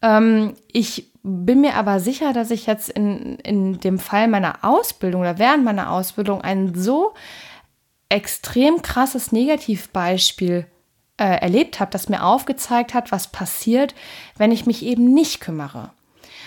Ähm, 0.00 0.54
ich 0.72 1.10
bin 1.24 1.60
mir 1.60 1.74
aber 1.74 1.98
sicher, 1.98 2.32
dass 2.32 2.52
ich 2.52 2.66
jetzt 2.66 2.88
in, 2.88 3.36
in 3.40 3.80
dem 3.80 3.98
Fall 3.98 4.28
meiner 4.28 4.64
Ausbildung 4.64 5.22
oder 5.22 5.40
während 5.40 5.64
meiner 5.64 5.90
Ausbildung 5.90 6.40
ein 6.40 6.74
so 6.74 7.12
extrem 8.08 8.82
krasses 8.82 9.32
Negativbeispiel 9.32 10.66
äh, 11.16 11.40
erlebt 11.40 11.80
habe, 11.80 11.90
das 11.90 12.08
mir 12.08 12.24
aufgezeigt 12.24 12.94
hat, 12.94 13.10
was 13.10 13.28
passiert, 13.28 13.94
wenn 14.36 14.52
ich 14.52 14.66
mich 14.66 14.84
eben 14.84 15.12
nicht 15.12 15.40
kümmere. 15.40 15.90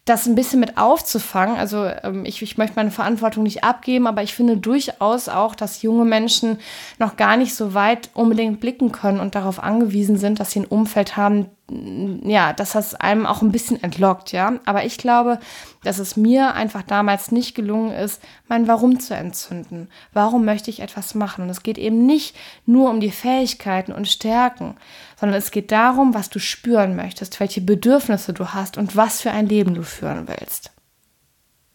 das 0.06 0.26
ein 0.26 0.34
bisschen 0.34 0.60
mit 0.60 0.78
aufzufangen. 0.78 1.56
Also 1.56 1.90
ähm, 2.04 2.24
ich, 2.24 2.40
ich 2.40 2.56
möchte 2.56 2.76
meine 2.76 2.90
Verantwortung 2.90 3.42
nicht 3.42 3.64
abgeben, 3.64 4.06
aber 4.06 4.22
ich 4.22 4.34
finde 4.34 4.56
durchaus 4.56 5.28
auch, 5.28 5.54
dass 5.54 5.82
junge 5.82 6.06
Menschen 6.06 6.58
noch 6.98 7.18
gar 7.18 7.36
nicht 7.36 7.54
so 7.54 7.74
weit 7.74 8.08
unbedingt 8.14 8.60
blicken 8.60 8.92
können 8.92 9.20
und 9.20 9.34
darauf 9.34 9.62
angewiesen 9.62 10.16
sind, 10.16 10.40
dass 10.40 10.52
sie 10.52 10.60
ein 10.60 10.66
Umfeld 10.66 11.18
haben, 11.18 11.50
ja, 11.68 12.52
das 12.52 12.94
einem 12.94 13.26
auch 13.26 13.42
ein 13.42 13.50
bisschen 13.50 13.82
entlockt, 13.82 14.30
ja. 14.30 14.60
Aber 14.66 14.84
ich 14.84 14.98
glaube, 14.98 15.40
dass 15.82 15.98
es 15.98 16.16
mir 16.16 16.54
einfach 16.54 16.82
damals 16.82 17.32
nicht 17.32 17.54
gelungen 17.54 17.90
ist, 17.90 18.22
mein 18.46 18.68
Warum 18.68 19.00
zu 19.00 19.14
entzünden. 19.16 19.88
Warum 20.12 20.44
möchte 20.44 20.70
ich 20.70 20.80
etwas 20.80 21.14
machen? 21.14 21.42
Und 21.42 21.50
es 21.50 21.64
geht 21.64 21.78
eben 21.78 22.06
nicht 22.06 22.36
nur 22.66 22.88
um 22.90 23.00
die 23.00 23.10
Fähigkeiten 23.10 23.92
und 23.92 24.06
Stärken, 24.06 24.76
sondern 25.18 25.38
es 25.38 25.50
geht 25.50 25.72
darum, 25.72 26.14
was 26.14 26.30
du 26.30 26.38
spüren 26.38 26.94
möchtest, 26.94 27.40
welche 27.40 27.60
Bedürfnisse 27.60 28.32
du 28.32 28.54
hast 28.54 28.78
und 28.78 28.94
was 28.94 29.20
für 29.20 29.32
ein 29.32 29.48
Leben 29.48 29.74
du 29.74 29.82
führen 29.82 30.28
willst. 30.28 30.70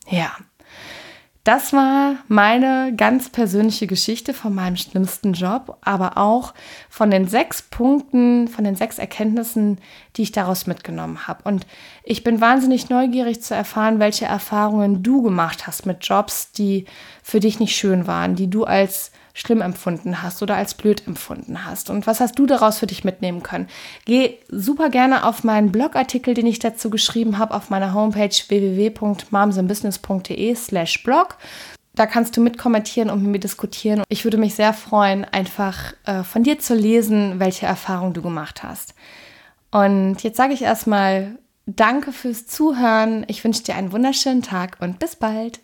Ja, 0.07 0.31
das 1.43 1.73
war 1.73 2.17
meine 2.27 2.93
ganz 2.95 3.29
persönliche 3.29 3.87
Geschichte 3.87 4.33
von 4.33 4.53
meinem 4.53 4.77
schlimmsten 4.77 5.33
Job, 5.33 5.77
aber 5.81 6.17
auch 6.17 6.53
von 6.87 7.09
den 7.09 7.27
sechs 7.27 7.63
Punkten, 7.63 8.47
von 8.47 8.63
den 8.63 8.75
sechs 8.75 8.99
Erkenntnissen, 8.99 9.79
die 10.15 10.21
ich 10.21 10.31
daraus 10.31 10.67
mitgenommen 10.67 11.27
habe. 11.27 11.41
Und 11.45 11.65
ich 12.03 12.23
bin 12.23 12.41
wahnsinnig 12.41 12.89
neugierig 12.89 13.41
zu 13.41 13.55
erfahren, 13.55 13.97
welche 13.97 14.25
Erfahrungen 14.25 15.01
du 15.01 15.23
gemacht 15.23 15.65
hast 15.65 15.87
mit 15.87 16.05
Jobs, 16.05 16.51
die 16.51 16.85
für 17.23 17.39
dich 17.39 17.59
nicht 17.59 17.75
schön 17.75 18.05
waren, 18.05 18.35
die 18.35 18.49
du 18.49 18.65
als 18.65 19.11
schlimm 19.33 19.61
empfunden 19.61 20.21
hast 20.21 20.41
oder 20.41 20.55
als 20.55 20.73
blöd 20.73 21.05
empfunden 21.07 21.65
hast. 21.65 21.89
Und 21.89 22.07
was 22.07 22.19
hast 22.19 22.37
du 22.39 22.45
daraus 22.45 22.79
für 22.79 22.87
dich 22.87 23.03
mitnehmen 23.03 23.43
können? 23.43 23.67
Geh 24.05 24.37
super 24.49 24.89
gerne 24.89 25.25
auf 25.25 25.43
meinen 25.43 25.71
Blogartikel, 25.71 26.33
den 26.33 26.47
ich 26.47 26.59
dazu 26.59 26.89
geschrieben 26.89 27.37
habe, 27.37 27.53
auf 27.53 27.69
meiner 27.69 27.93
Homepage 27.93 28.29
www.momsinbusiness.de 28.29 30.55
slash 30.55 31.03
blog. 31.03 31.37
Da 31.93 32.05
kannst 32.05 32.37
du 32.37 32.41
mitkommentieren 32.41 33.09
und 33.09 33.21
mit 33.21 33.31
mir 33.31 33.39
diskutieren. 33.39 34.03
Ich 34.07 34.23
würde 34.23 34.37
mich 34.37 34.55
sehr 34.55 34.73
freuen, 34.73 35.25
einfach 35.25 35.93
äh, 36.05 36.23
von 36.23 36.43
dir 36.43 36.57
zu 36.59 36.73
lesen, 36.73 37.39
welche 37.39 37.65
Erfahrungen 37.65 38.13
du 38.13 38.21
gemacht 38.21 38.63
hast. 38.63 38.95
Und 39.71 40.23
jetzt 40.23 40.37
sage 40.37 40.53
ich 40.53 40.61
erstmal 40.61 41.37
Danke 41.65 42.11
fürs 42.11 42.47
Zuhören. 42.47 43.25
Ich 43.27 43.43
wünsche 43.43 43.63
dir 43.63 43.75
einen 43.75 43.91
wunderschönen 43.91 44.41
Tag 44.41 44.77
und 44.79 44.99
bis 44.99 45.15
bald. 45.15 45.59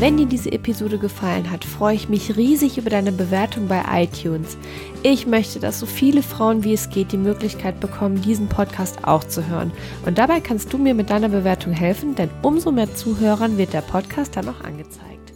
Wenn 0.00 0.16
dir 0.16 0.24
diese 0.24 0.50
Episode 0.50 0.96
gefallen 0.96 1.50
hat, 1.50 1.62
freue 1.62 1.94
ich 1.94 2.08
mich 2.08 2.34
riesig 2.38 2.78
über 2.78 2.88
deine 2.88 3.12
Bewertung 3.12 3.68
bei 3.68 3.82
iTunes. 4.02 4.56
Ich 5.02 5.26
möchte, 5.26 5.60
dass 5.60 5.78
so 5.78 5.84
viele 5.84 6.22
Frauen 6.22 6.64
wie 6.64 6.72
es 6.72 6.88
geht 6.88 7.12
die 7.12 7.18
Möglichkeit 7.18 7.80
bekommen, 7.80 8.22
diesen 8.22 8.48
Podcast 8.48 9.04
auch 9.04 9.24
zu 9.24 9.46
hören. 9.46 9.72
Und 10.06 10.16
dabei 10.16 10.40
kannst 10.40 10.72
du 10.72 10.78
mir 10.78 10.94
mit 10.94 11.10
deiner 11.10 11.28
Bewertung 11.28 11.74
helfen, 11.74 12.14
denn 12.14 12.30
umso 12.40 12.72
mehr 12.72 12.94
Zuhörern 12.94 13.58
wird 13.58 13.74
der 13.74 13.82
Podcast 13.82 14.36
dann 14.36 14.48
auch 14.48 14.62
angezeigt. 14.62 15.34